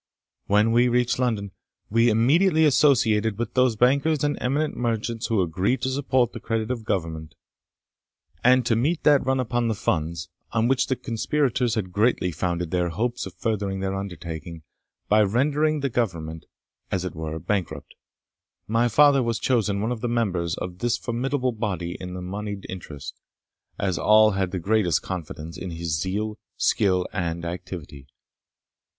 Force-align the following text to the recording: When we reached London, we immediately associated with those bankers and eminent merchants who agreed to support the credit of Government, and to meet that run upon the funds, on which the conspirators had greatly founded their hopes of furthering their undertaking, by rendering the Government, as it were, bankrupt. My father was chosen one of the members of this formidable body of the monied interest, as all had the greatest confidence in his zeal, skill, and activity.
When 0.47 0.71
we 0.71 0.87
reached 0.87 1.19
London, 1.19 1.51
we 1.91 2.09
immediately 2.09 2.65
associated 2.65 3.37
with 3.37 3.53
those 3.53 3.75
bankers 3.75 4.23
and 4.23 4.35
eminent 4.41 4.75
merchants 4.75 5.27
who 5.27 5.43
agreed 5.43 5.83
to 5.83 5.89
support 5.91 6.33
the 6.33 6.39
credit 6.39 6.71
of 6.71 6.85
Government, 6.85 7.35
and 8.43 8.65
to 8.65 8.75
meet 8.75 9.03
that 9.03 9.23
run 9.23 9.39
upon 9.39 9.67
the 9.67 9.75
funds, 9.75 10.27
on 10.53 10.67
which 10.67 10.87
the 10.87 10.95
conspirators 10.95 11.75
had 11.75 11.91
greatly 11.91 12.31
founded 12.31 12.71
their 12.71 12.89
hopes 12.89 13.27
of 13.27 13.35
furthering 13.35 13.79
their 13.79 13.93
undertaking, 13.93 14.63
by 15.07 15.21
rendering 15.21 15.81
the 15.81 15.89
Government, 15.91 16.47
as 16.89 17.05
it 17.05 17.13
were, 17.13 17.37
bankrupt. 17.37 17.93
My 18.67 18.87
father 18.87 19.21
was 19.21 19.37
chosen 19.37 19.81
one 19.81 19.91
of 19.91 20.01
the 20.01 20.09
members 20.09 20.55
of 20.57 20.79
this 20.79 20.97
formidable 20.97 21.51
body 21.51 21.95
of 22.01 22.11
the 22.11 22.23
monied 22.23 22.65
interest, 22.69 23.13
as 23.77 23.99
all 23.99 24.31
had 24.31 24.49
the 24.49 24.57
greatest 24.57 25.03
confidence 25.03 25.59
in 25.59 25.69
his 25.69 25.99
zeal, 26.01 26.39
skill, 26.57 27.05
and 27.13 27.45
activity. 27.45 28.07